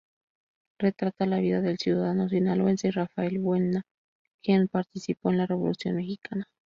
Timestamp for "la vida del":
1.27-1.77